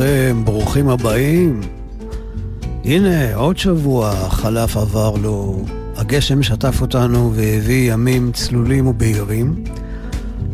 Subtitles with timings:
[0.00, 1.60] עליכם, ברוכים הבאים.
[2.84, 5.64] הנה, עוד שבוע חלף עבר לו,
[5.96, 9.64] הגשם שטף אותנו והביא ימים צלולים ובהירים.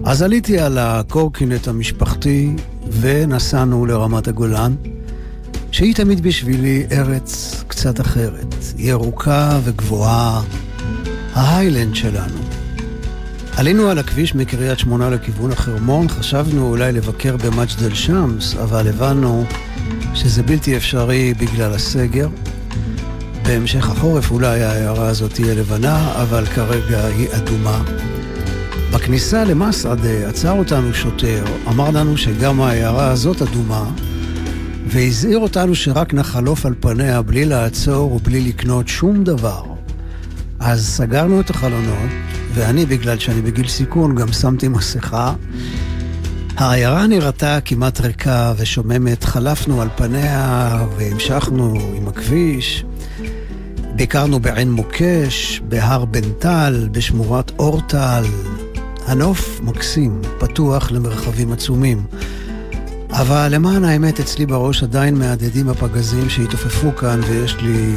[0.04, 2.56] אז עליתי על הקורקינט המשפחתי
[3.00, 4.74] ונסענו לרמת הגולן,
[5.70, 10.42] שהיא תמיד בשבילי ארץ קצת אחרת, ירוקה וגבוהה,
[11.34, 12.41] ההיילנד שלנו.
[13.56, 19.44] עלינו על הכביש מקריית שמונה לכיוון החרמון, חשבנו אולי לבקר במג'דל שמס, אבל הבנו
[20.14, 22.28] שזה בלתי אפשרי בגלל הסגר.
[23.42, 27.82] בהמשך החורף אולי העיירה הזאת תהיה לבנה, אבל כרגע היא אדומה.
[28.92, 33.90] בכניסה למסעדה עצר אותנו שוטר, אמר לנו שגם העיירה הזאת אדומה,
[34.86, 39.62] והזהיר אותנו שרק נחלוף על פניה בלי לעצור ובלי לקנות שום דבר.
[40.60, 42.10] אז סגרנו את החלונות,
[42.54, 45.34] ואני, בגלל שאני בגיל סיכון, גם שמתי מסכה.
[46.56, 52.84] העיירה נראתה כמעט ריקה ושוממת, חלפנו על פניה והמשכנו עם הכביש.
[53.96, 58.24] ביקרנו בעין מוקש, בהר בן טל, בשמורת אורטל.
[59.06, 62.02] הנוף מקסים, פתוח למרחבים עצומים.
[63.10, 67.94] אבל למען האמת, אצלי בראש עדיין מהדהדים הפגזים שהתעופפו כאן, ויש לי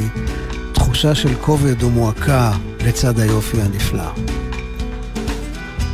[0.72, 4.35] תחושה של כובד ומועקה לצד היופי הנפלא.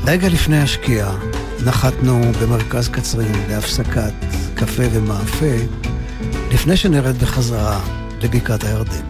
[0.07, 1.17] רגע לפני השקיעה
[1.65, 4.13] נחתנו במרכז קצרין להפסקת
[4.55, 5.57] קפה ומאפה,
[6.53, 7.81] לפני שנרד בחזרה
[8.23, 9.05] לבקעת הירדן.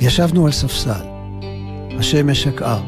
[0.00, 1.04] ישבנו על ספסל,
[1.98, 2.80] השמש שקעה,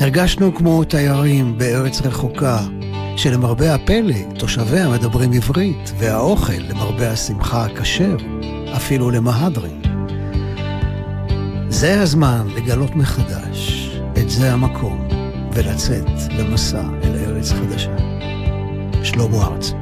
[0.00, 2.58] הרגשנו כמו תיירים בארץ רחוקה,
[3.16, 8.16] שלמרבה הפלא תושביה מדברים עברית, והאוכל, למרבה השמחה, כשר,
[8.76, 9.82] אפילו למהדרין.
[11.68, 13.79] זה הזמן לגלות מחדש
[14.30, 15.08] זה המקום
[15.52, 17.96] ולצאת למסע אל ארץ חדשה.
[19.02, 19.74] שלמה ארצי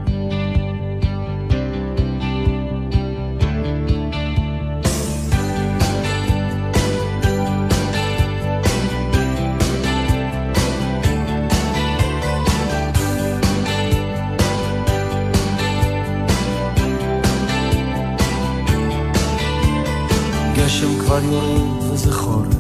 [20.57, 22.58] גשם כבר יורד וזה חורף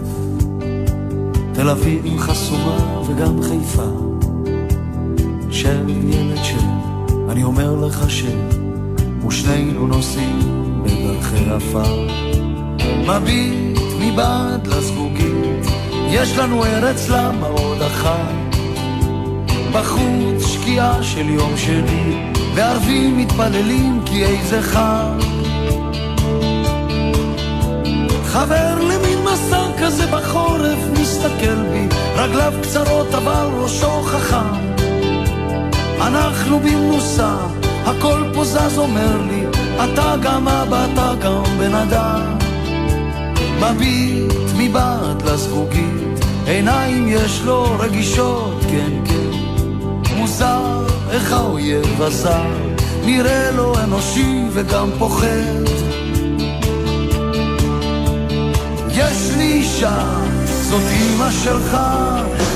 [1.58, 3.88] תל אביב חסומה וגם חיפה.
[5.50, 6.58] שב ילד שב,
[7.28, 8.38] אני אומר לך שב,
[9.26, 10.38] ושנינו נוסעים
[10.82, 12.06] בדרכי עפר.
[13.06, 15.66] מביט מבעד לזגוגית,
[16.08, 18.56] יש לנו ארץ למה עוד אחת.
[19.72, 25.27] בחוץ שקיעה של יום שני, וערבים מתפללים כי איזה חג.
[28.32, 34.54] חבר למין מסע כזה בחורף מסתכל בי, רגליו קצרות אבל ראשו חכם.
[36.00, 37.36] אנחנו במנוסה,
[37.84, 39.44] הכל פה זז אומר לי,
[39.84, 42.38] אתה גם אבא, אתה גם בן אדם.
[43.60, 49.38] מביט מבעד לזגוגית, עיניים יש לו רגישות, כן כן.
[50.16, 52.52] מוזר איך האויב הזר,
[53.04, 55.87] נראה לו אנושי וגם פוחד.
[58.98, 61.76] יש לי אישה, זאת אימא שלך,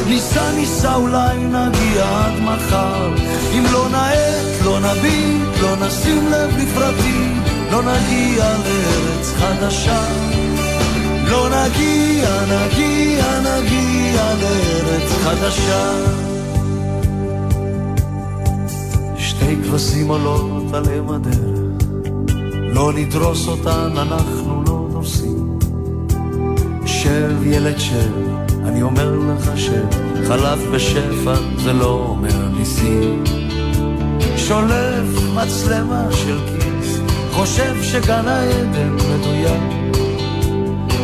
[0.08, 3.14] ניסע ניסע אולי נגיע עד מחר.
[3.52, 10.02] אם לא נאט, לא נביט, לא נשים לב לפרטים, לא נגיע לארץ חדשה.
[11.30, 15.92] לא נגיע, נגיע, נגיע לארץ חדשה.
[19.18, 21.86] שתי כבשים עולות על אם הדרך,
[22.74, 24.61] לא נדרוס אותן, אנחנו.
[27.02, 28.12] שב ילד שב,
[28.64, 29.86] אני אומר לך שב,
[30.28, 33.24] חלף בשפע זה לא אומר ניסים.
[34.36, 37.00] שולף מצלמה של כיס,
[37.32, 39.62] חושב שגן העדן מדויק.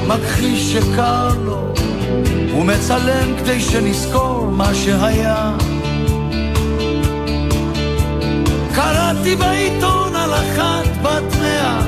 [0.06, 1.74] מכחיש שקר לו,
[2.52, 5.56] הוא מצלם כדי שנזכור מה שהיה.
[8.74, 11.80] קראתי בעיתון על אחת בת מאה,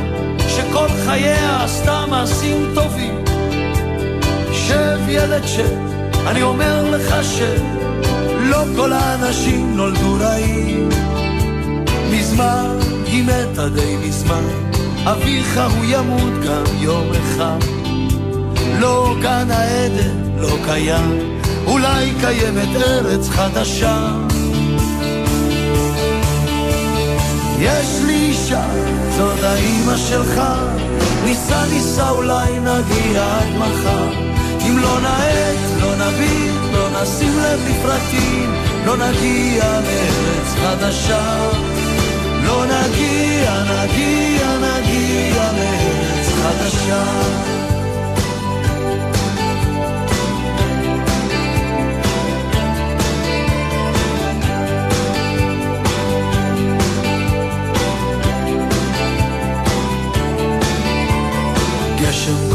[0.48, 3.19] שכל חייה עשתה מעשים טובים.
[4.70, 5.78] שב ילד שב,
[6.26, 10.88] אני אומר לך שלא כל האנשים נולדו רעים.
[12.11, 12.76] מזמן
[13.06, 14.44] היא מתה די מזמן,
[15.05, 17.58] אביך הוא ימות גם יום אחד.
[18.81, 24.08] לא גן העדן, לא קיים, אולי קיימת ארץ חדשה.
[27.61, 28.64] יש לי אישה,
[29.17, 30.40] זאת האימא שלך,
[31.25, 34.30] ניסה ניסה אולי נגיע עד מחר.
[34.68, 38.54] אם לא נאט, לא נביט, לא נשים לב לפרטים,
[38.86, 41.50] לא נגיע לארץ חדשה.
[42.44, 47.40] לא נגיע, נגיע, נגיע לארץ חדשה.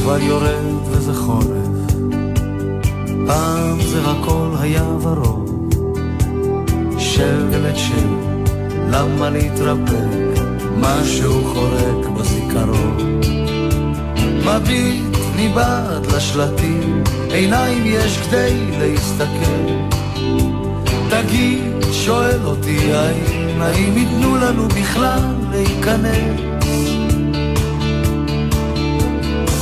[0.05, 1.74] כבר יורד וזה חורף,
[3.27, 5.75] פעם זה הכל היה ורוד,
[6.97, 8.07] שלט של
[8.89, 10.41] למה להתרפק,
[10.77, 13.21] משהו חורק בזיכרון.
[14.45, 19.71] מביט מבעד לשלטים, עיניים יש כדי להסתכל.
[21.09, 26.55] תגיד, שואל אותי האם, האם ייתנו לנו בכלל להיכנס?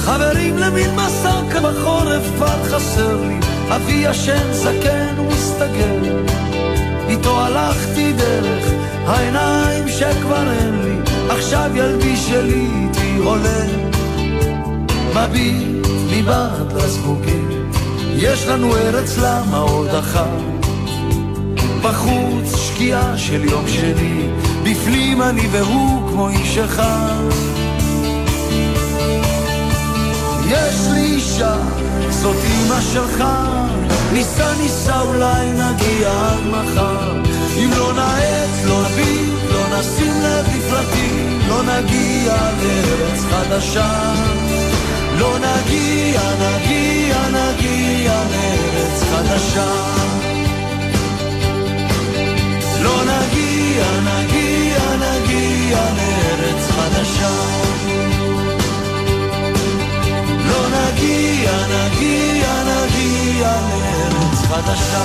[0.06, 6.24] חברים למין מסע כבחורף כבר חסר לי, אבי ישן זקן ומסתגר.
[7.10, 8.72] איתו הלכתי דרך
[9.06, 13.66] העיניים שכבר אין לי, עכשיו ילדי שלי איתי עולה.
[15.16, 17.72] מביט מבעד לזגוגים,
[18.16, 20.54] יש לנו ארץ למה עוד אחת.
[21.84, 24.30] בחוץ שקיעה של יום שני,
[24.64, 27.24] בפנים אני והוא כמו איש אחד.
[30.48, 31.56] יש לי אישה,
[32.22, 33.24] זאת אימא שלך,
[34.14, 37.14] ניסה ניסה אולי נגיע עד מחר.
[37.58, 44.14] אם לא נאט, לא נביט, לא נשים לב לפרטים, לא נגיע לארץ חדשה.
[45.20, 49.72] לא נגיע, נגיע, נגיע לארץ חדשה.
[52.84, 57.53] לא נגיע, נגיע, נגיע לארץ חדשה.
[61.04, 65.04] נגיע, נגיע, נגיע לארץ חדשה.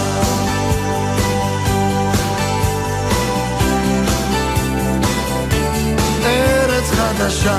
[6.25, 7.59] ארץ חדשה.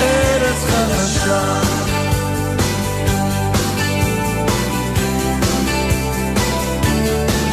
[0.00, 1.42] ארץ חדשה.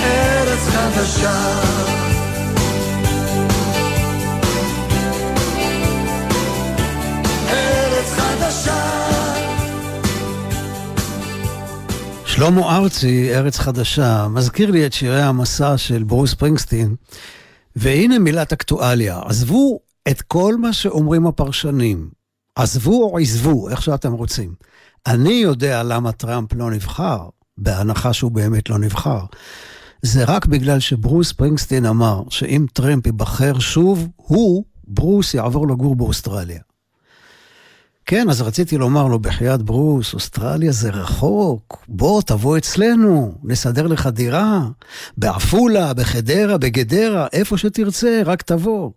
[0.03, 1.98] ארץ חדשה.
[12.39, 16.95] שלמה ארצי, ארץ חדשה, מזכיר לי את שירי המסע של ברוס פרינגסטין,
[17.75, 19.19] והנה מילת אקטואליה.
[19.25, 22.09] עזבו את כל מה שאומרים הפרשנים.
[22.56, 24.53] עזבו או עזבו, איך שאתם רוצים.
[25.07, 29.21] אני יודע למה טראמפ לא נבחר, בהנחה שהוא באמת לא נבחר.
[30.01, 36.62] זה רק בגלל שברוס ספרינגסטין אמר שאם טראמפ ייבחר שוב, הוא, ברוס, יעבור לגור באוסטרליה.
[38.09, 44.07] כן, אז רציתי לומר לו, בחייאת ברוס, אוסטרליה זה רחוק, בוא, תבוא אצלנו, נסדר לך
[44.07, 44.61] דירה,
[45.17, 48.92] בעפולה, בחדרה, בגדרה, איפה שתרצה, רק תבוא.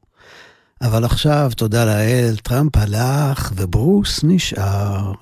[0.82, 5.12] אבל עכשיו, תודה לאל, טראמפ הלך וברוס נשאר.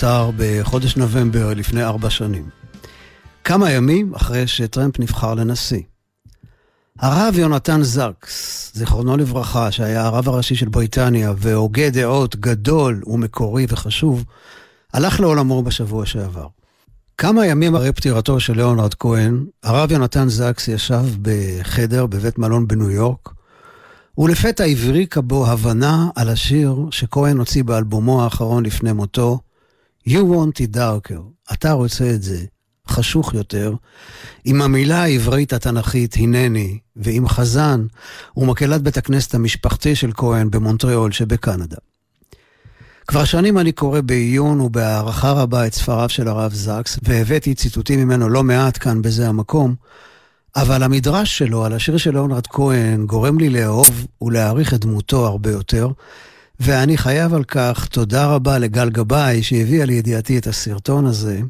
[0.00, 2.48] נפטר בחודש נובמבר לפני ארבע שנים.
[3.44, 5.82] כמה ימים אחרי שטרמפ נבחר לנשיא.
[6.98, 14.24] הרב יונתן זקס, זיכרונו לברכה, שהיה הרב הראשי של בריטניה והוגה דעות גדול ומקורי וחשוב,
[14.92, 16.46] הלך לעולמו בשבוע שעבר.
[17.18, 22.90] כמה ימים אחרי פטירתו של ליאונרד כהן, הרב יונתן זקס ישב בחדר בבית מלון בניו
[22.90, 23.28] יורק,
[24.18, 29.40] ולפתע הבריקה בו הבנה על השיר שכהן הוציא באלבומו האחרון לפני מותו,
[30.08, 32.44] You want it darker, אתה רוצה את זה,
[32.88, 33.74] חשוך יותר,
[34.44, 37.86] עם המילה העברית התנ"כית הנני, ועם חזן
[38.36, 41.76] ומקהלת בית הכנסת המשפחתי של כהן במונטריאול שבקנדה.
[43.06, 48.28] כבר שנים אני קורא בעיון ובהערכה רבה את ספריו של הרב זקס, והבאתי ציטוטים ממנו
[48.28, 49.74] לא מעט כאן בזה המקום,
[50.56, 55.50] אבל המדרש שלו על השיר של ליאונרד כהן גורם לי לאהוב ולהעריך את דמותו הרבה
[55.50, 55.88] יותר,
[56.60, 61.40] ואני חייב על כך תודה רבה לגל גבאי שהביאה לידיעתי את הסרטון הזה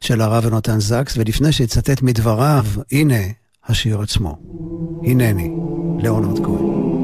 [0.00, 3.22] של הרב יונתן זקס, ולפני שאצטט מדבריו, הנה
[3.66, 4.38] השיר עצמו.
[5.06, 5.50] הנני,
[5.98, 6.97] ליאונרד כהן.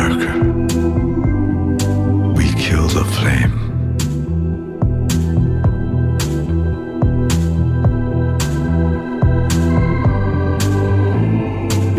[0.00, 0.34] Darker.
[2.36, 3.56] We kill the flame.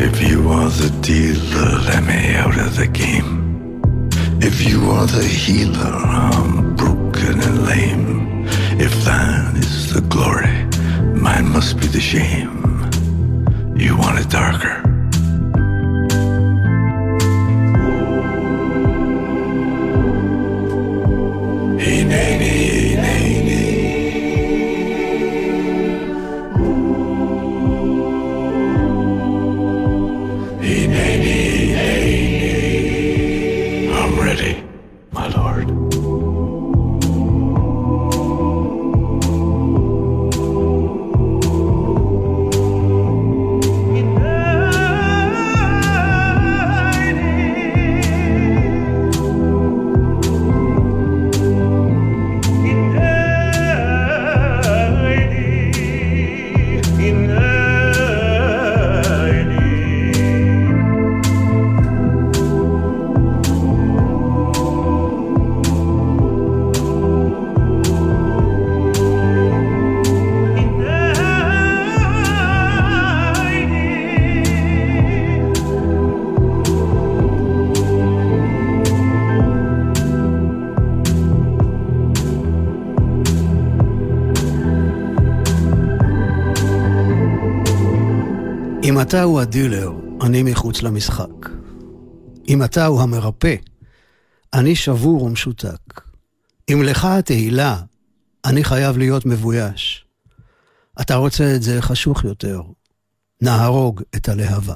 [0.07, 3.31] If you are the dealer, let me out of the game.
[4.41, 8.47] If you are the healer, I'm broken and lame.
[8.85, 10.55] If thine is the glory,
[11.25, 12.57] mine must be the shame.
[13.75, 14.90] You want it darker.
[89.01, 91.49] אתה הוא הדילר, אני מחוץ למשחק.
[92.47, 93.55] אם אתה הוא המרפא,
[94.53, 96.01] אני שבור ומשותק.
[96.71, 97.81] אם לך התהילה,
[98.45, 100.05] אני חייב להיות מבויש.
[101.01, 102.61] אתה רוצה את זה חשוך יותר,
[103.41, 104.75] נהרוג את הלהבה.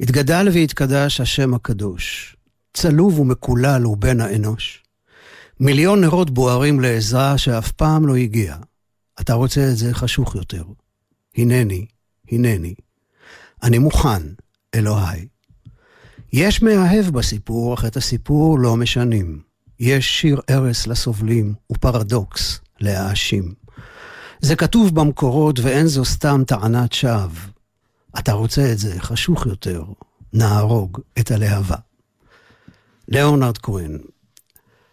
[0.00, 2.36] התגדל והתקדש השם הקדוש,
[2.74, 4.84] צלוב ומקולל הוא בן האנוש.
[5.60, 8.56] מיליון נרות בוערים לעזרה שאף פעם לא הגיע.
[9.20, 10.64] אתה רוצה את זה חשוך יותר.
[11.36, 11.86] הנני,
[12.32, 12.74] הנני.
[13.62, 14.22] אני מוכן,
[14.74, 15.26] אלוהי.
[16.32, 19.40] יש מאהב בסיפור, אך את הסיפור לא משנים.
[19.80, 23.54] יש שיר ערש לסובלים ופרדוקס להאשים.
[24.40, 27.28] זה כתוב במקורות ואין זו סתם טענת שווא.
[28.18, 29.84] אתה רוצה את זה חשוך יותר,
[30.32, 31.76] נהרוג את הלהבה.
[33.08, 33.98] ליאונרד כהן.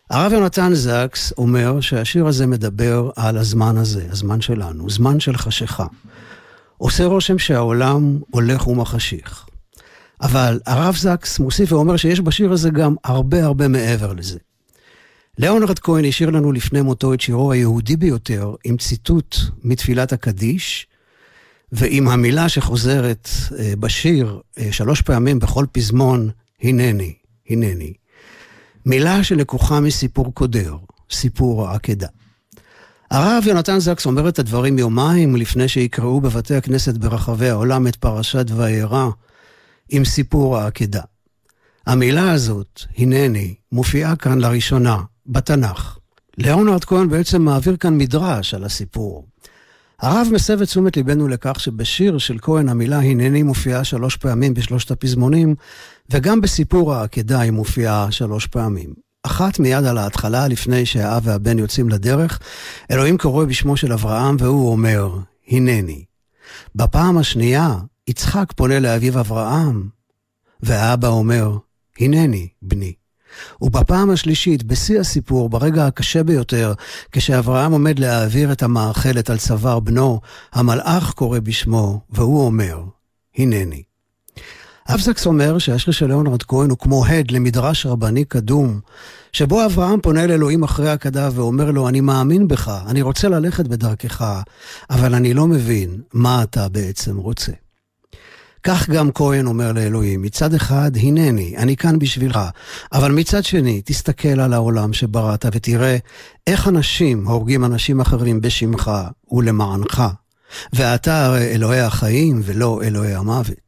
[0.09, 5.85] הרב יונתן זקס אומר שהשיר הזה מדבר על הזמן הזה, הזמן שלנו, זמן של חשיכה.
[6.77, 9.45] עושה רושם שהעולם הולך ומחשיך.
[10.21, 14.39] אבל הרב זקס מוסיף ואומר שיש בשיר הזה גם הרבה הרבה מעבר לזה.
[15.37, 20.87] ליאונרד כהן השאיר לנו לפני מותו את שירו היהודי ביותר, עם ציטוט מתפילת הקדיש,
[21.71, 26.29] ועם המילה שחוזרת אה, בשיר אה, שלוש פעמים בכל פזמון,
[26.61, 27.13] הנני,
[27.49, 27.93] הנני.
[28.85, 30.75] מילה שלקוחה מסיפור קודר,
[31.11, 32.07] סיפור העקדה.
[33.11, 38.45] הרב יונתן זקס אומר את הדברים יומיים לפני שיקראו בבתי הכנסת ברחבי העולם את פרשת
[38.55, 39.09] וירא
[39.89, 41.01] עם סיפור העקדה.
[41.87, 45.97] המילה הזאת, הנני, מופיעה כאן לראשונה, בתנ"ך.
[46.37, 49.27] ליאונרד כהן בעצם מעביר כאן מדרש על הסיפור.
[49.99, 54.91] הרב מסב את תשומת ליבנו לכך שבשיר של כהן המילה הנני מופיעה שלוש פעמים בשלושת
[54.91, 55.55] הפזמונים,
[56.09, 59.04] וגם בסיפור העקדה היא מופיעה שלוש פעמים.
[59.25, 62.39] אחת מיד על ההתחלה, לפני שהאב והבן יוצאים לדרך,
[62.91, 66.05] אלוהים קורא בשמו של אברהם והוא אומר, הנני.
[66.75, 67.75] בפעם השנייה,
[68.07, 69.89] יצחק פונה לאביו אברהם,
[70.59, 71.57] והאבא אומר,
[71.99, 72.93] הנני, בני.
[73.61, 76.73] ובפעם השלישית, בשיא הסיפור, ברגע הקשה ביותר,
[77.11, 80.21] כשאברהם עומד להעביר את המאכלת על צוואר בנו,
[80.53, 82.83] המלאך קורא בשמו, והוא אומר,
[83.37, 83.83] הנני.
[84.89, 88.79] אבזקס אומר שהשיר של ליאונרד כהן הוא כמו הד למדרש רבני קדום,
[89.33, 94.41] שבו אברהם פונה לאלוהים אחרי הכדה ואומר לו, אני מאמין בך, אני רוצה ללכת בדרכך,
[94.89, 97.51] אבל אני לא מבין מה אתה בעצם רוצה.
[98.63, 102.39] כך גם כהן אומר לאלוהים, מצד אחד, הנני, אני כאן בשבילך,
[102.93, 105.97] אבל מצד שני, תסתכל על העולם שבראת ותראה
[106.47, 108.91] איך אנשים הורגים אנשים אחרים בשמך
[109.31, 110.03] ולמענך.
[110.73, 113.64] ואתה הרי אלוהי החיים ולא אלוהי המוות.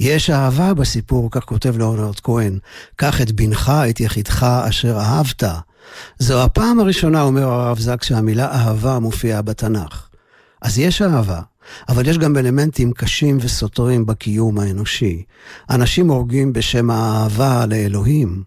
[0.00, 2.58] יש אהבה בסיפור, כך כותב לאונרד כהן,
[2.96, 5.42] קח את בנך, את יחידך אשר אהבת.
[6.18, 10.08] זו הפעם הראשונה, אומר הרב זק, שהמילה אהבה מופיעה בתנ"ך.
[10.62, 11.40] אז יש אהבה,
[11.88, 15.22] אבל יש גם אלמנטים קשים וסותרים בקיום האנושי.
[15.70, 18.42] אנשים הורגים בשם האהבה לאלוהים.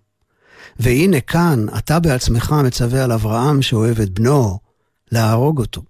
[0.79, 4.59] והנה כאן, אתה בעצמך מצווה על אברהם שאוהב את בנו,
[5.11, 5.81] להרוג אותו.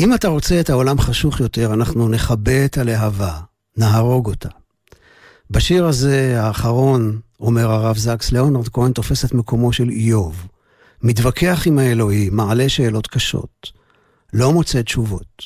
[0.00, 3.38] אם אתה רוצה את העולם חשוך יותר, אנחנו נכבה את הלהבה,
[3.76, 4.48] נהרוג אותה.
[5.50, 10.46] בשיר הזה, האחרון, אומר הרב זקס, ליאונרד כהן תופס את מקומו של איוב.
[11.02, 13.72] מתווכח עם האלוהים, מעלה שאלות קשות.
[14.32, 15.42] לא מוצא תשובות.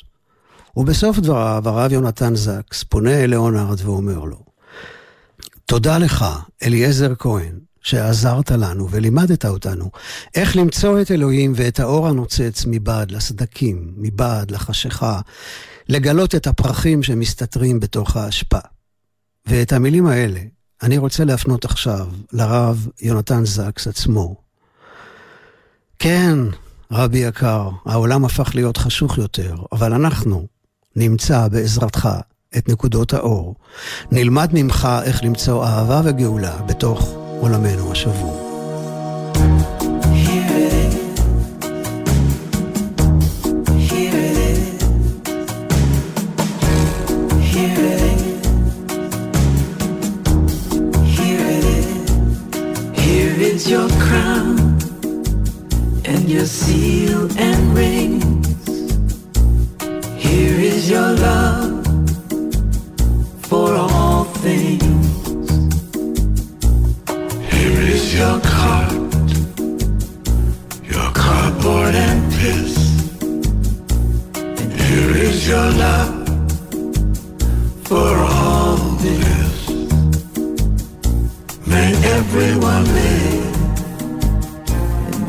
[0.76, 4.44] ובסוף דבריו, הרב יונתן זקס פונה אל ליאונרד ואומר לו,
[5.66, 6.24] תודה לך,
[6.62, 9.90] אליעזר כהן, שעזרת לנו ולימדת אותנו
[10.34, 15.20] איך למצוא את אלוהים ואת האור הנוצץ מבעד לסדקים, מבעד לחשיכה,
[15.88, 18.58] לגלות את הפרחים שמסתתרים בתוך האשפה.
[19.46, 20.40] ואת המילים האלה
[20.82, 24.36] אני רוצה להפנות עכשיו לרב יונתן זקס עצמו.
[25.98, 26.38] כן,
[26.92, 30.46] רבי יקר, העולם הפך להיות חשוך יותר, אבל אנחנו,
[30.96, 32.08] נמצא בעזרתך
[32.56, 33.54] את נקודות האור.
[34.12, 38.45] נלמד ממך איך למצוא אהבה וגאולה בתוך עולמנו השבור.
[53.68, 54.58] Your crown
[56.04, 58.68] and your seal and rings.
[60.16, 61.84] Here is your love
[63.48, 64.84] for all things.
[67.50, 68.92] Here is your cart,
[70.84, 72.76] your cardboard and piss.
[74.36, 76.28] And Here is your love
[77.88, 78.76] for all
[79.06, 79.68] this.
[81.66, 83.35] May everyone live,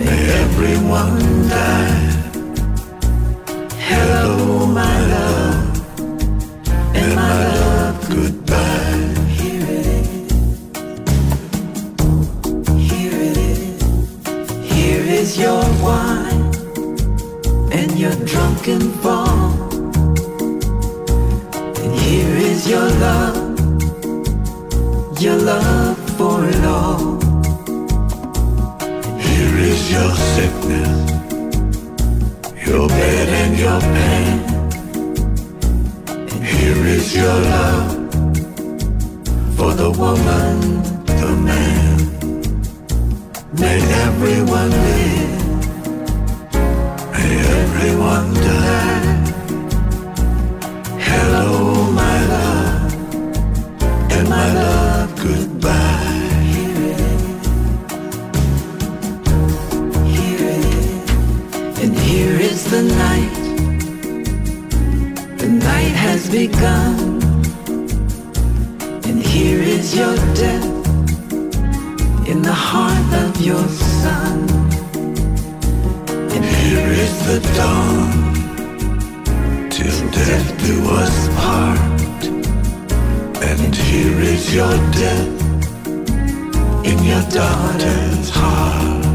[0.08, 2.08] may everyone die.
[3.90, 6.00] Hello, my love,
[7.00, 9.04] and my love, goodbye.
[9.40, 10.32] here it is.
[12.90, 13.82] Here it is.
[14.74, 16.44] Here is your wine
[17.80, 19.52] and your drunken fall.
[21.84, 23.38] And here is your love,
[25.22, 25.87] your love
[33.58, 34.38] your pain.
[36.44, 37.92] Here is your love
[39.58, 40.60] for the woman,
[41.06, 41.98] the man.
[43.54, 45.42] May everyone live,
[47.14, 49.07] may everyone die.
[84.54, 85.42] Your death
[86.86, 89.06] in your daughter's heart.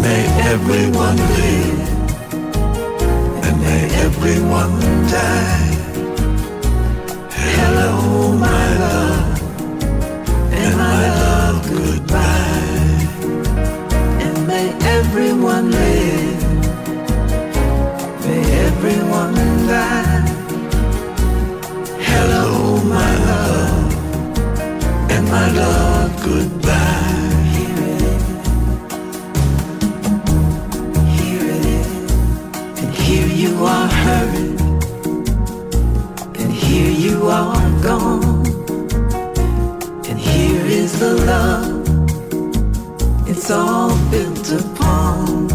[0.00, 1.88] May everyone live
[3.44, 5.72] and may everyone die.
[7.32, 9.35] Hello, my love,
[26.24, 27.14] goodbye.
[33.06, 33.88] Here you are
[36.38, 38.46] and here you are gone,
[40.08, 41.86] and here is the love
[43.28, 45.48] it's all built upon.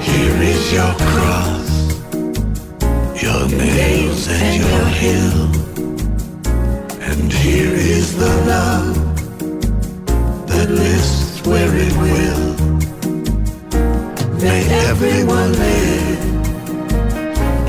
[0.00, 1.70] Here is your cross,
[3.22, 5.49] your nails and your hill.
[8.18, 8.96] The love
[10.48, 12.54] that lists where it will.
[14.42, 16.20] May everyone live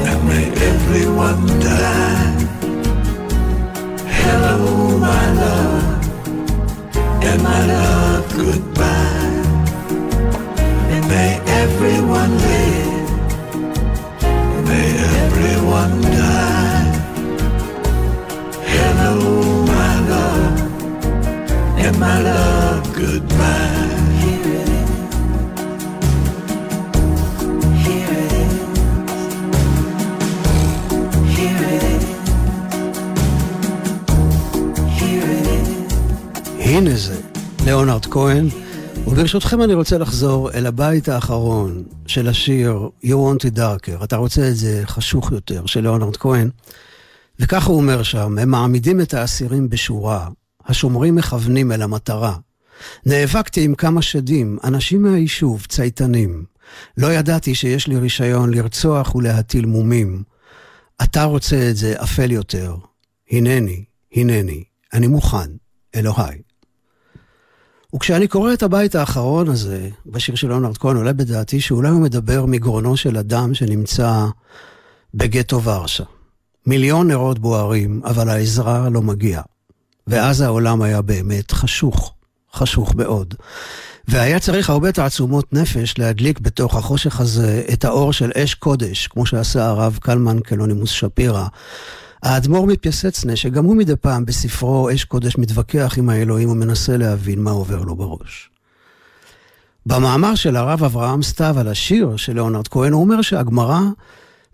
[0.08, 2.32] and may everyone die.
[4.20, 6.18] Hello, my love,
[7.24, 8.01] and my love,
[37.72, 38.48] ליאונרד כהן,
[39.08, 44.48] וברשותכם אני רוצה לחזור אל הבית האחרון של השיר You Want It Darker, אתה רוצה
[44.50, 46.50] את זה חשוך יותר, של ליאונרד כהן,
[47.40, 50.28] וככה הוא אומר שם, הם מעמידים את האסירים בשורה,
[50.66, 52.36] השומרים מכוונים אל המטרה.
[53.06, 56.46] נאבקתי עם כמה שדים, אנשים מהיישוב, צייתנים.
[56.98, 60.24] לא ידעתי שיש לי רישיון לרצוח ולהטיל מומים.
[61.04, 62.76] אתה רוצה את זה אפל יותר.
[63.32, 63.84] הנני,
[64.16, 65.50] הנני, אני מוכן,
[65.96, 66.51] אלוהי.
[67.96, 72.46] וכשאני קורא את הבית האחרון הזה, בשיר של ליאונרד כהן, עולה בדעתי שאולי הוא מדבר
[72.46, 74.26] מגרונו של אדם שנמצא
[75.14, 76.04] בגטו ורשה.
[76.66, 79.42] מיליון נרות בוערים, אבל העזרה לא מגיעה.
[80.08, 82.14] ואז העולם היה באמת חשוך,
[82.54, 83.36] חשוך מאוד.
[84.08, 89.26] והיה צריך הרבה תעצומות נפש להדליק בתוך החושך הזה את האור של אש קודש, כמו
[89.26, 91.48] שעשה הרב קלמן קלונימוס שפירא.
[92.24, 97.52] האדמו"ר מפייסצנה, שגם הוא מדי פעם בספרו אש קודש מתווכח עם האלוהים ומנסה להבין מה
[97.52, 98.50] עובר לו בראש.
[99.86, 103.80] במאמר של הרב אברהם סתיו על השיר של ליאונרד כהן, הוא אומר שהגמרא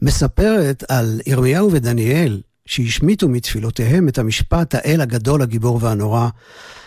[0.01, 6.27] מספרת על ירמיהו ודניאל, שהשמיטו מתפילותיהם את המשפט האל הגדול, הגיבור והנורא.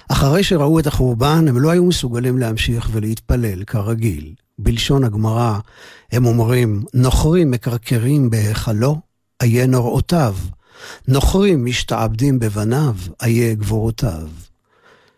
[0.09, 4.35] אחרי שראו את החורבן, הם לא היו מסוגלים להמשיך ולהתפלל כרגיל.
[4.59, 5.59] בלשון הגמרא,
[6.13, 9.01] הם אומרים, נוכרים מקרקרים בהיכלו,
[9.43, 10.35] איה נוראותיו.
[11.09, 14.29] נוכרים משתעבדים בבניו, איה גבורותיו.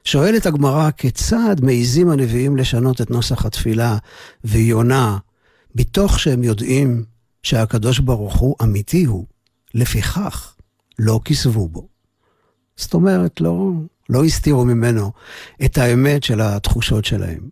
[0.05, 3.97] שואלת הגמרא, כיצד מעיזים הנביאים לשנות את נוסח התפילה,
[4.45, 5.19] והיא עונה,
[5.75, 7.05] בתוך שהם יודעים
[7.43, 9.27] שהקדוש ברוך הוא אמיתי הוא,
[9.75, 10.55] לפיכך
[10.99, 11.89] לא כיסבו בו.
[12.77, 13.71] זאת אומרת, לא,
[14.09, 15.13] לא הסתירו ממנו
[15.65, 17.49] את האמת של התחושות שלהם.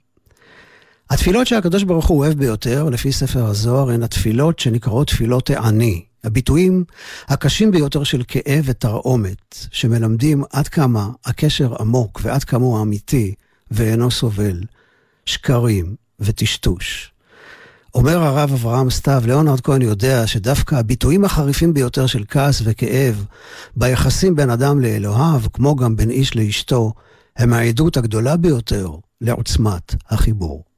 [1.10, 6.04] התפילות שהקדוש ברוך הוא אוהב ביותר, לפי ספר הזוהר, הן התפילות שנקראות תפילות העני.
[6.24, 6.84] הביטויים
[7.28, 13.34] הקשים ביותר של כאב ותרעומת, שמלמדים עד כמה הקשר עמוק ועד כמה הוא אמיתי
[13.70, 14.60] ואינו סובל,
[15.26, 17.12] שקרים וטשטוש.
[17.94, 23.24] אומר הרב אברהם סתיו, ליאונרד כהן יודע שדווקא הביטויים החריפים ביותר של כעס וכאב
[23.76, 26.92] ביחסים בין אדם לאלוהיו, כמו גם בין איש לאשתו,
[27.36, 30.69] הם העדות הגדולה ביותר לעוצמת החיבור.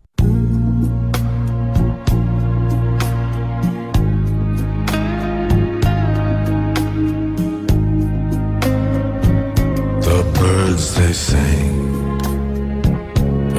[10.63, 11.75] Birds they sing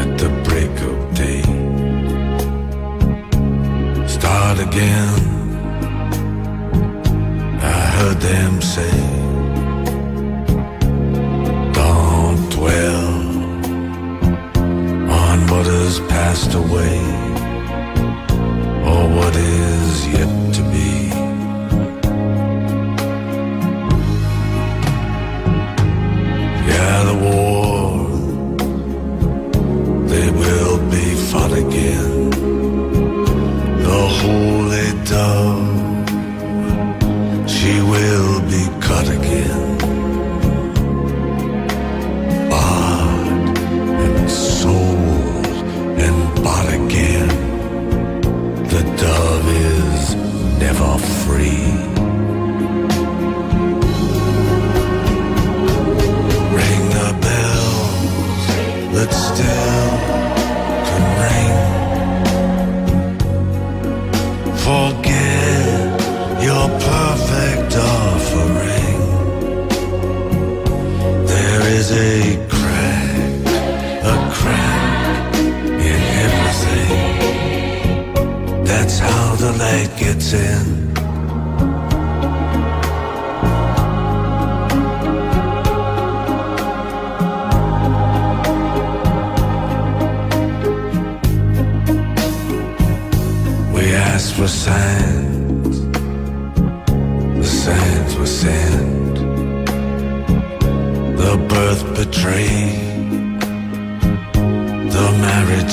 [0.01, 1.43] at the break of day.
[4.07, 5.22] Start again.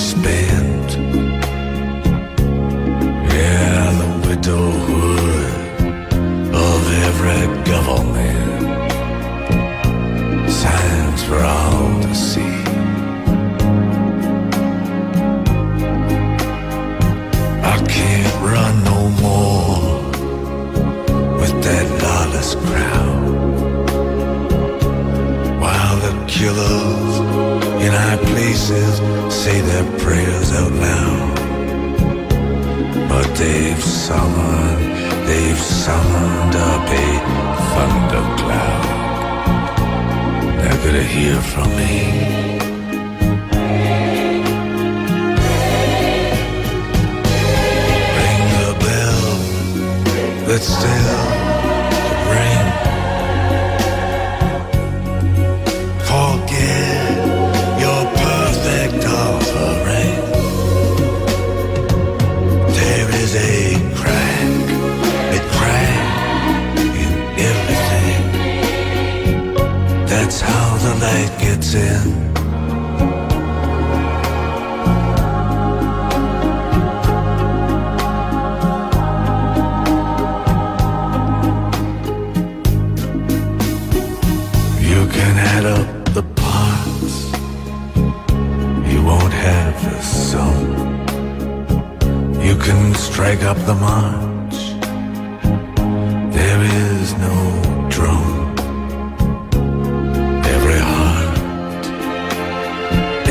[0.00, 0.69] Spend.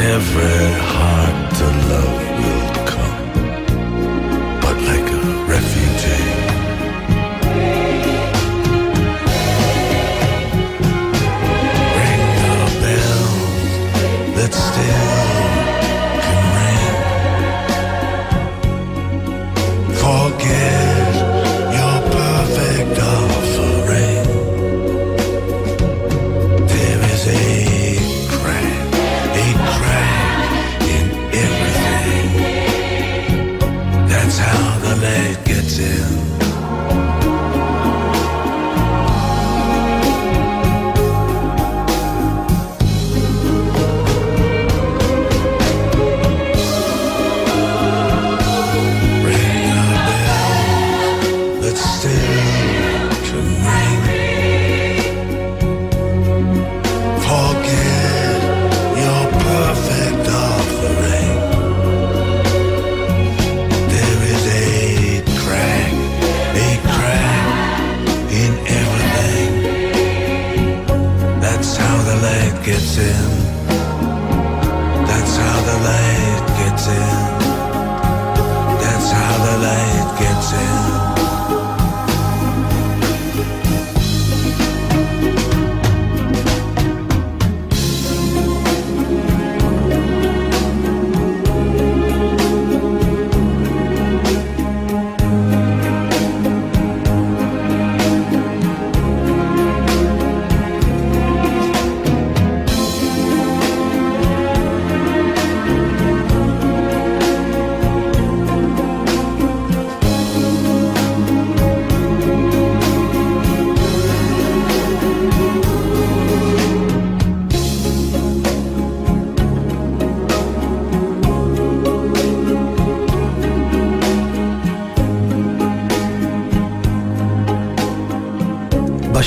[0.09, 2.78] Every heart to love will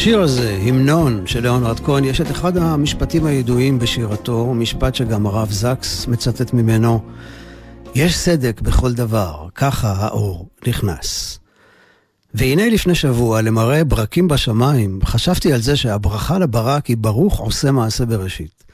[0.03, 5.51] בשיר הזה, המנון של ליאונרד כהן, יש את אחד המשפטים הידועים בשירתו, משפט שגם הרב
[5.51, 7.01] זקס מצטט ממנו.
[7.95, 11.39] יש סדק בכל דבר, ככה האור נכנס.
[12.35, 18.07] והנה לפני שבוע, למראה ברקים בשמיים, חשבתי על זה שהברכה לברק היא ברוך עושה מעשה
[18.07, 18.65] בראשית.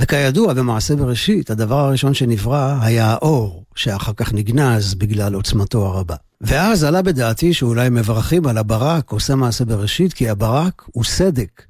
[0.00, 6.14] וכידוע, במעשה בראשית, הדבר הראשון שנברא היה האור, שאחר כך נגנז בגלל עוצמתו הרבה.
[6.40, 11.62] ואז עלה בדעתי שאולי מברכים על הברק עושה מעשה בראשית, כי הברק הוא סדק,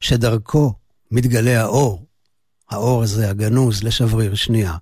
[0.00, 0.72] שדרכו
[1.10, 2.06] מתגלה האור,
[2.70, 4.74] האור הזה הגנוז לשבריר שנייה.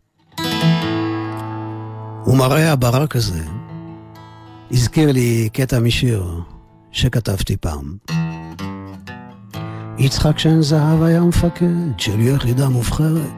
[2.26, 3.42] ומראה הברק הזה
[4.70, 6.24] הזכיר לי קטע משיר
[6.92, 7.96] שכתבתי פעם.
[9.98, 13.30] יצחק שן זהב היה מפקד של יחידה מובחרת.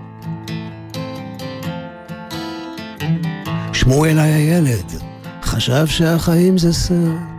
[3.72, 4.92] שמואל היה ילד,
[5.42, 7.38] חשב שהחיים זה סרט.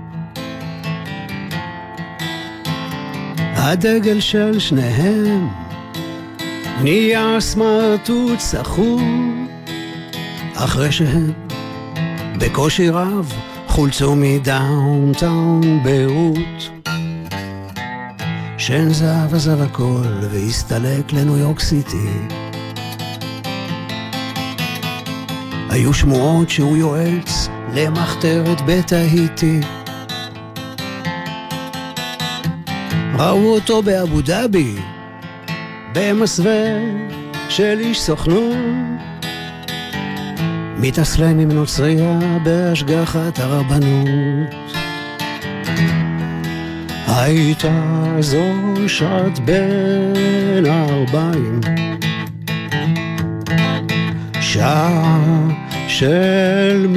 [3.55, 5.49] הדגל של שניהם
[6.81, 9.01] נהיה סמרטוט סחור
[10.55, 11.31] אחרי שהם
[12.39, 13.33] בקושי רב
[13.67, 16.78] חולצו מדאונטאון ביירות
[18.61, 22.09] שן זהב עזב הכל והסתלק לניו יורק סיטי.
[25.69, 29.59] היו שמועות שהוא יועץ למחתרת בתהיטי
[33.19, 34.75] ראו אותו באבו דאבי
[35.93, 36.79] במסווה
[37.49, 38.57] של איש סוכנות.
[40.77, 44.68] מתאסלם עם נוצריה בהשגחת הרבנות
[47.21, 47.83] הייתה
[48.19, 48.43] זו
[48.87, 51.61] שעת בין הארבעים
[54.41, 55.19] שעה
[55.87, 56.87] של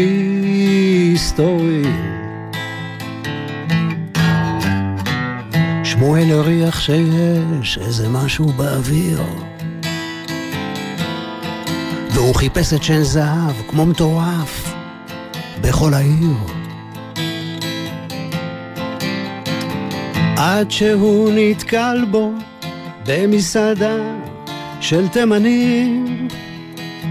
[1.12, 2.12] מסתורים
[5.84, 9.22] שמואל הריח שיש איזה משהו באוויר.
[12.10, 14.74] והוא חיפש את שן זהב כמו מטורף
[15.60, 16.61] בכל העיר.
[20.36, 22.32] עד שהוא נתקל בו
[23.06, 23.96] במסעדה
[24.80, 26.28] של תימנים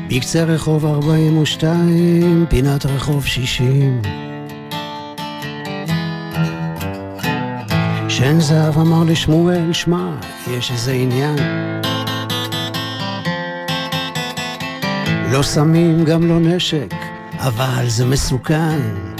[0.09, 4.01] בקצה רחוב 42, פינת רחוב 60.
[8.09, 10.09] שן זהב אמר לשמואל, שמע,
[10.51, 11.36] יש איזה עניין.
[15.32, 16.93] לא סמים, גם לא נשק,
[17.39, 19.11] אבל זה מסוכן.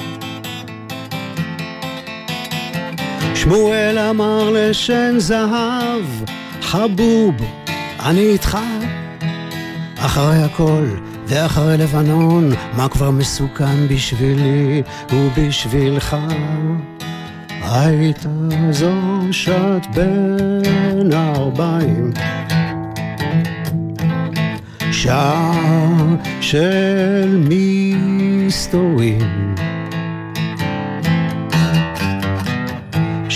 [3.44, 6.06] שמואל אמר לשן זהב,
[6.62, 7.36] חבוב,
[8.00, 8.58] אני איתך.
[9.98, 10.86] אחרי הכל
[11.28, 14.82] ואחרי לבנון, מה כבר מסוכן בשבילי
[15.14, 16.18] ובשבילך?
[17.62, 18.30] הייתה
[18.72, 18.94] זו
[19.32, 22.12] שעת בין הארבעים
[24.92, 25.54] שעה
[26.42, 29.51] של מסתורים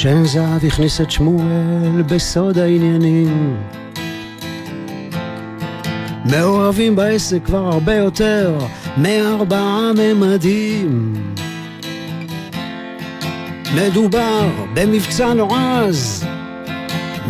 [0.06, 3.58] שן זהב הכניס את שמואל בסוד העניינים.
[6.26, 8.58] מעורבים בעסק כבר הרבה יותר
[8.98, 11.14] מארבעה ממדים.
[13.76, 16.26] מדובר במבצע נועז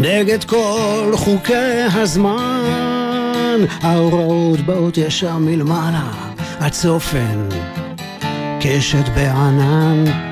[0.02, 3.60] נגד כל חוקי הזמן.
[3.82, 6.12] ההוראות באות ישר מלמעלה
[6.60, 7.50] הצופן
[8.62, 10.25] קשת בענן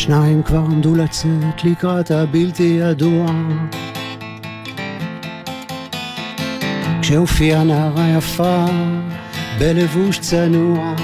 [0.00, 3.26] השניים כבר עמדו לצאת לקראת הבלתי ידוע
[7.02, 8.64] כשהופיעה נערה יפה
[9.58, 10.94] בלבוש צנוע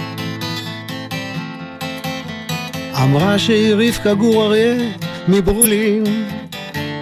[3.03, 4.77] אמרה שהיא רבקה גור אריה
[5.29, 6.05] מברולין,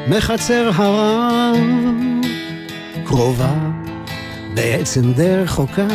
[0.08, 1.56] מחצר הרב,
[3.04, 3.54] קרובה,
[4.54, 5.88] בעצם די רחוקה,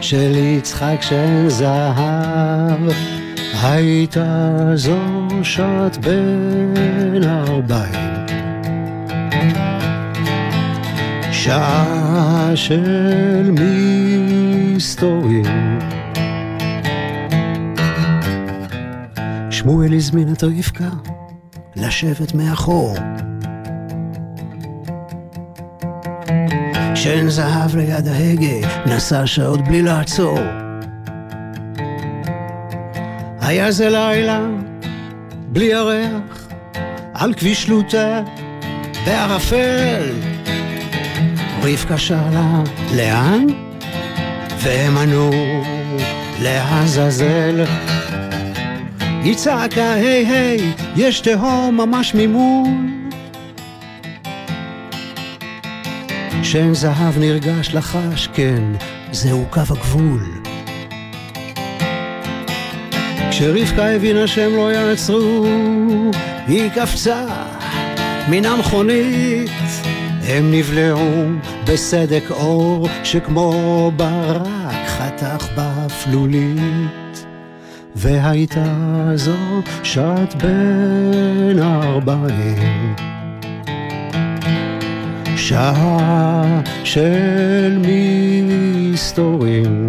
[0.00, 3.21] של יצחק של זהב.
[3.62, 8.12] הייתה זו שעת בין הארבעים.
[11.32, 13.50] שעה של
[14.74, 15.78] מסתורים.
[19.50, 20.90] שמואל הזמין את רבקה
[21.76, 22.96] לשבת מאחור.
[26.94, 30.61] שן זהב ליד ההגה, נסע שעות בלי לעצור.
[33.52, 34.46] היה זה לילה,
[35.32, 36.48] בלי ירח,
[37.14, 38.20] על כביש לוטה,
[39.06, 40.10] בערפל.
[41.62, 42.62] רבקה שאלה,
[42.96, 43.46] לאן?
[44.58, 45.30] והם ענו,
[46.42, 47.64] לעזאזל.
[49.00, 52.68] היא צעקה, היי היי, יש תהום ממש ממול.
[56.42, 58.62] שן זהב נרגש לחש, כן,
[59.12, 60.41] זהו קו הגבול.
[63.42, 65.46] כשרבקה הבינה שהם לא יעצרו,
[66.46, 67.26] היא קפצה
[68.28, 69.50] מן המכונית.
[70.28, 71.24] הם נבלעו
[71.66, 77.26] בסדק אור שכמו ברק חתך באפלולית.
[77.96, 78.64] והייתה
[79.14, 79.36] זו
[79.82, 82.94] שעת בין הארבעים.
[85.36, 87.78] שעה של
[88.92, 89.86] מסתורים.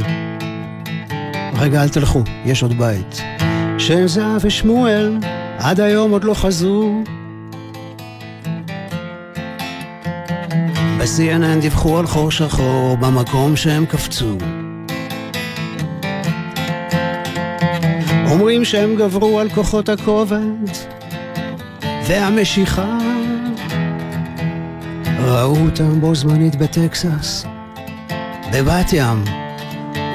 [1.60, 3.32] רגע, אל תלכו, יש עוד בית.
[3.88, 5.17] שם זהב ושמואל
[5.57, 7.03] עד היום עוד לא חזרו.
[10.97, 14.38] ב-CNN דיווחו על חור שחור במקום שהם קפצו.
[18.31, 20.69] אומרים שהם גברו על כוחות הכובד
[22.07, 22.97] והמשיכה.
[25.19, 27.45] ראו אותם בו זמנית בטקסס,
[28.53, 29.23] בבת ים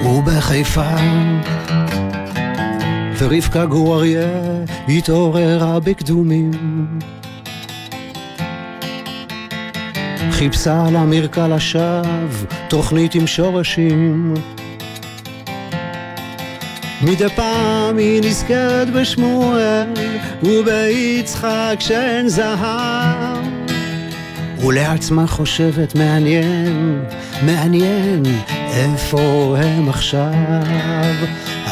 [0.05, 0.97] ובחיפה.
[3.19, 4.29] ורבקה גור אריה
[4.89, 6.51] התעוררה בקדומים.
[10.31, 12.03] חיפשה על המרקע לשווא
[12.69, 14.35] תוכנית עם שורשים.
[17.03, 19.87] מדי פעם היא נזכרת בשמואל
[20.43, 23.45] וביצחק שאין זהב.
[24.65, 27.05] ולעצמה חושבת מעניין,
[27.43, 28.23] מעניין
[28.71, 30.33] איפה הם עכשיו.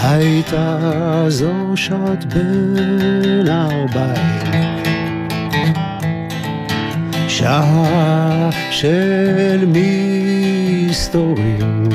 [0.03, 4.77] הייתה זו שעת בין ארבעים.
[7.29, 9.65] שעה של
[10.89, 11.86] מסתורים.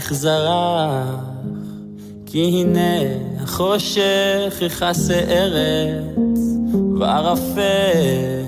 [0.00, 1.04] עלייך זרח.
[2.26, 2.96] כי הנה
[3.42, 6.40] החושך יכסה ארץ,
[6.98, 8.40] וערפל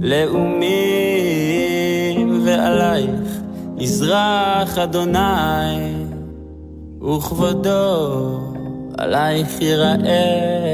[0.00, 0.68] לאומים,
[2.44, 3.40] ועלייך
[3.78, 5.94] יזרח אדוני,
[7.02, 8.40] וכבודו
[8.98, 10.67] עלייך ייראה.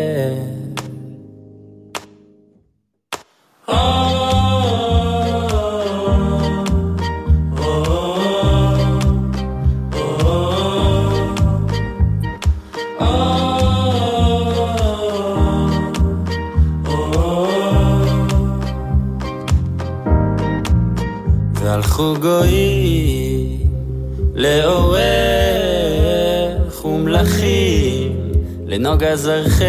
[28.94, 29.64] לנוגה זרחך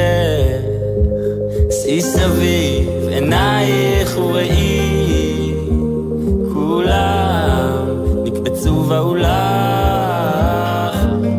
[1.71, 5.53] שאי סביב עינייך וראי
[6.53, 7.87] כולם
[8.23, 9.27] נקבצו באולך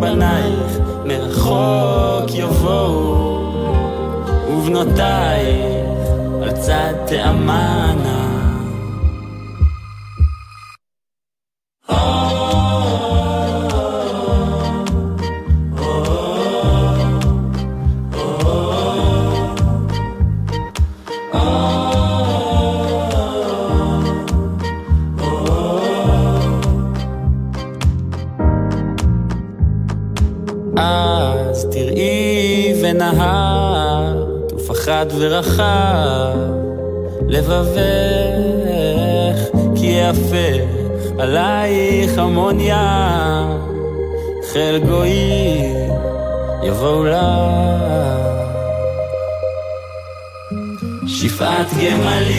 [0.00, 3.38] בנייך מרחוק יבואו
[4.48, 5.86] ובנותייך
[6.42, 8.25] על צד תאמנה
[35.18, 36.36] ורחב
[37.28, 37.76] לבבך
[39.76, 40.62] כי יהפך
[41.18, 43.66] עלייך המון ים.
[44.52, 45.90] חיל גויים
[46.62, 47.16] יבואו לך
[51.06, 52.34] שפעת גמלים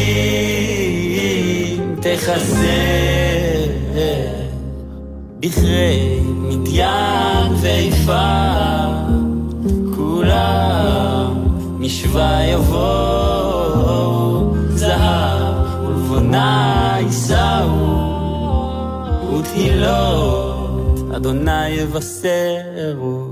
[2.01, 2.97] תכסה
[5.39, 8.27] בכרי מדיין ויפה
[9.95, 11.16] כולם
[12.16, 13.74] משווה יבואו
[14.68, 18.12] זהב ולבונה יישאו
[19.38, 23.25] ותהילות אדוני יבשרו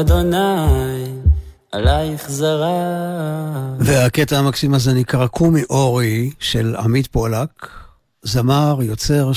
[0.00, 1.04] אדוני
[1.72, 2.66] עלייך זרח.
[3.78, 7.66] והקטע המקסים הזה נקרא קומי אורי של עמית פולק,
[8.22, 9.30] זמר, יוצר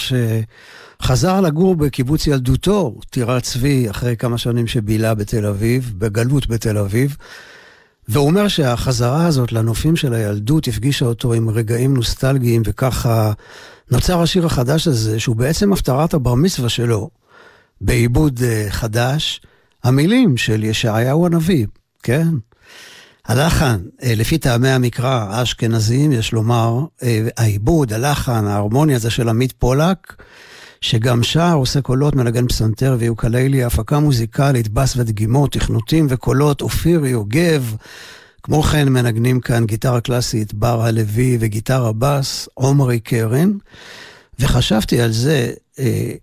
[1.01, 7.17] חזר לגור בקיבוץ ילדותו, טירת צבי, אחרי כמה שנים שבילה בתל אביב, בגלות בתל אביב.
[8.07, 13.33] והוא אומר שהחזרה הזאת לנופים של הילדות הפגישה אותו עם רגעים נוסטלגיים, וככה
[13.91, 17.09] נוצר השיר החדש הזה, שהוא בעצם הפטרת הבר מצווה שלו,
[17.81, 19.41] בעיבוד uh, חדש,
[19.83, 21.65] המילים של ישעיהו הנביא,
[22.03, 22.27] כן?
[23.25, 27.03] הלחן, uh, לפי טעמי המקרא האשכנזיים, יש לומר, uh,
[27.37, 30.23] העיבוד, הלחן, ההרמוניה זה של עמית פולק,
[30.81, 37.75] שגם שר, עושה קולות, מנגן פסנתר ויוקללי, הפקה מוזיקלית, בס ודגימות, תכנותים וקולות, אופיר יוגב.
[38.43, 43.51] כמו כן מנגנים כאן גיטרה קלאסית, בר הלוי וגיטרה בס, עומרי קרן.
[44.39, 46.13] וחשבתי על זה, אה,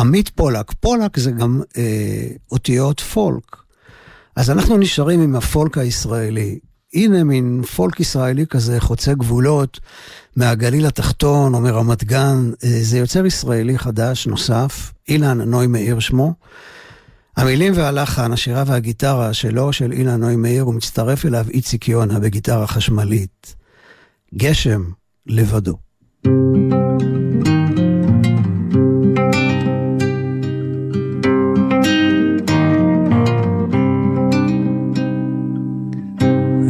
[0.00, 3.56] עמית פולק, פולק זה גם אה, אותיות פולק.
[4.36, 6.58] אז אנחנו נשארים עם הפולק הישראלי.
[6.94, 9.80] הנה מין פולק ישראלי כזה חוצה גבולות
[10.36, 12.50] מהגליל התחתון או מרמת גן.
[12.64, 16.34] אה, זה יוצר ישראלי חדש, נוסף, אילן נוי מאיר שמו.
[17.36, 22.66] המילים והלחן, השירה והגיטרה שלו, של אילן נוי מאיר, הוא מצטרף אליו איציק יונה בגיטרה
[22.66, 23.54] חשמלית.
[24.34, 24.82] גשם
[25.26, 25.76] לבדו.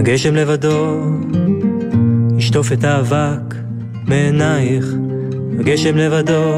[0.01, 1.01] הגשם לבדו
[2.39, 3.55] ישטוף את האבק
[4.07, 4.95] מעינייך,
[5.59, 6.55] הגשם לבדו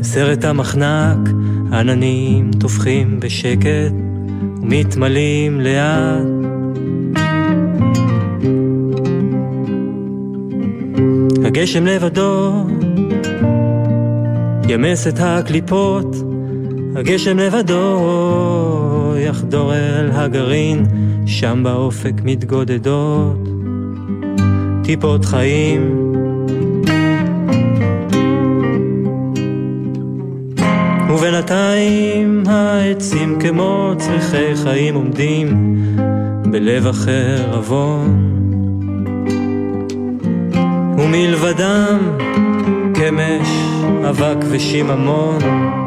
[0.00, 1.28] יסר את המחנק,
[1.72, 3.92] עננים טופחים בשקט
[4.62, 6.22] ומתמלאים לאט.
[11.44, 12.52] הגשם לבדו
[14.68, 16.16] ימס את הקליפות,
[16.96, 20.86] הגשם לבדו יחדור אל הגרעין,
[21.32, 23.48] שם באופק מתגודדות
[24.84, 26.12] טיפות חיים.
[31.10, 35.76] ובינתיים העצים כמו צריכי חיים עומדים
[36.50, 38.28] בלב אחר עוון.
[40.98, 41.98] ומלבדם
[42.94, 43.48] קמש,
[44.08, 45.81] אבק ושיממון.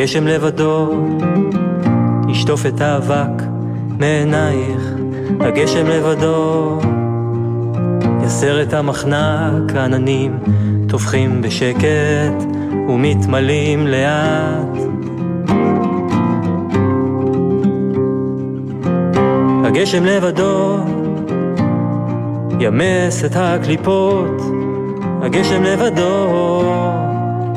[0.00, 0.92] הגשם לבדו
[2.28, 3.42] ישטוף את האבק
[3.98, 4.82] מעינייך,
[5.40, 6.78] הגשם לבדו
[8.24, 10.38] יסר את המחנק, העננים
[10.88, 12.44] טובחים בשקט
[12.88, 14.78] ומתמלאים לאט.
[19.64, 20.76] הגשם לבדו
[22.60, 24.42] ימס את הקליפות,
[25.22, 26.59] הגשם לבדו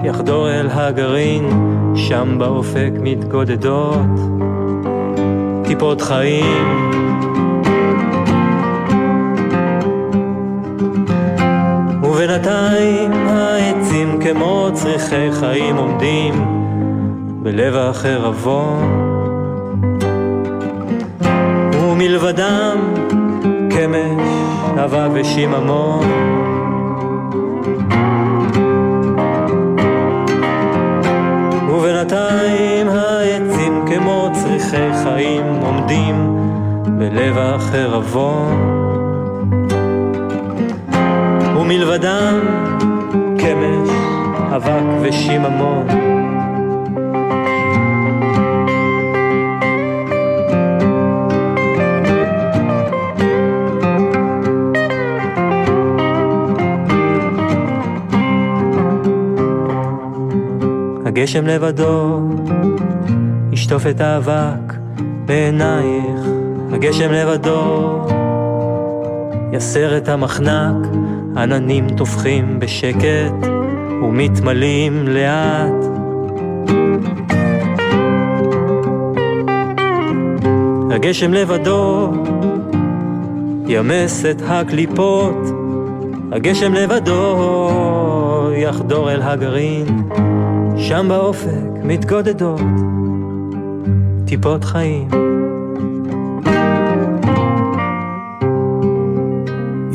[0.03, 1.49] יחדור אל הגרעין,
[1.95, 3.97] שם באופק מתגודדות
[5.63, 6.91] טיפות חיים.
[12.03, 16.33] ובינתיים העצים כמו צריכי חיים עומדים
[17.43, 19.03] בלב אחר עוון.
[21.73, 22.77] ומלבדם
[23.69, 24.29] קמש,
[24.77, 26.42] אבק ושיממון.
[37.33, 38.83] בלב אחר עוון.
[41.57, 42.39] ומלבדם
[43.37, 43.89] קמש,
[44.55, 45.87] אבק ושיממון.
[61.05, 62.19] הגשם לבדו
[63.51, 64.73] ישטוף את האבק
[65.25, 66.02] בעינייך,
[66.83, 68.07] הגשם לבדו
[69.53, 70.87] יסר את המחנק,
[71.37, 73.47] עננים טופחים בשקט
[74.01, 75.85] ומתמלאים לאט.
[80.91, 82.11] הגשם לבדו
[83.67, 85.47] ימס את הקליפות,
[86.31, 87.69] הגשם לבדו
[88.55, 90.09] יחדור אל הגרעין,
[90.77, 92.61] שם באופק מתגודדות
[94.25, 95.32] טיפות חיים.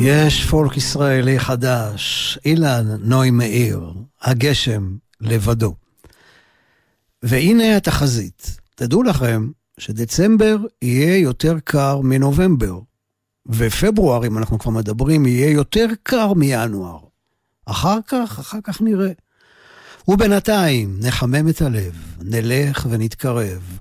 [0.01, 5.75] יש פולק ישראלי חדש, אילן נוי מאיר, הגשם לבדו.
[7.23, 8.57] והנה התחזית.
[8.75, 12.79] תדעו לכם שדצמבר יהיה יותר קר מנובמבר,
[13.47, 16.99] ופברואר, אם אנחנו כבר מדברים, יהיה יותר קר מינואר.
[17.65, 19.11] אחר כך, אחר כך נראה.
[20.07, 23.79] ובינתיים, נחמם את הלב, נלך ונתקרב.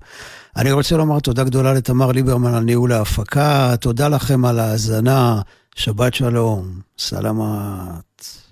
[0.56, 5.40] אני רוצה לומר תודה גדולה לתמר ליברמן על ניהול ההפקה, תודה לכם על ההאזנה,
[5.74, 8.48] שבת שלום, סלמת.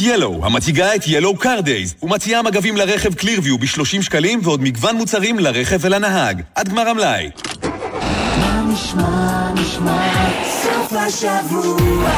[0.00, 5.78] ילו, המציגה את ילו קרדייז, ומציעה מגבים לרכב קלירביו ב-30 שקלים ועוד מגוון מוצרים לרכב
[5.80, 6.42] ולנהג.
[6.54, 7.30] עד גמר המלאי.
[8.38, 10.10] מה נשמע, נשמע,
[10.62, 12.10] סוף השבוע.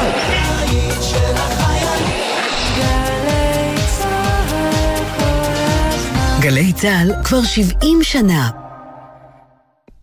[6.43, 8.49] גלי צה"ל כבר 70 שנה.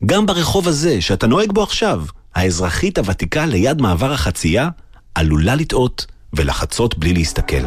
[0.06, 2.02] גם ברחוב הזה שאתה נוהג בו עכשיו,
[2.34, 4.68] האזרחית הוותיקה ליד מעבר החצייה
[5.14, 7.64] עלולה לטעות ולחצות בלי להסתכל.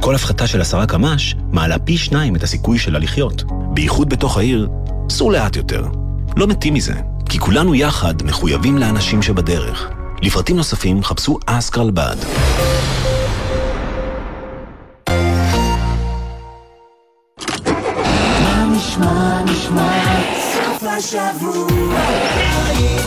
[0.00, 3.42] כל הפחתה של עשרה קמ"ש מעלה פי שניים את הסיכוי שלה לחיות.
[3.74, 4.68] בייחוד בתוך העיר,
[5.10, 5.86] סור לאט יותר.
[6.36, 6.94] לא מתים מזה,
[7.28, 9.88] כי כולנו יחד מחויבים לאנשים שבדרך.
[10.22, 11.38] לפרטים נוספים חפשו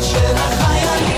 [0.02, 1.16] של החיילים.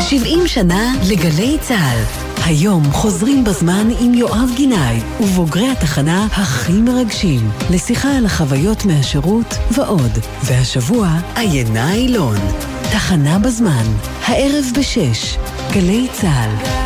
[0.00, 2.25] 70 שנה לגלי צה"ל.
[2.46, 10.12] היום חוזרים בזמן עם יואב גינאי ובוגרי התחנה הכי מרגשים לשיחה על החוויות מהשירות ועוד.
[10.44, 12.36] והשבוע עיינה אילון.
[12.92, 13.84] תחנה בזמן,
[14.24, 15.36] הערב בשש,
[15.72, 16.85] גלי צה"ל.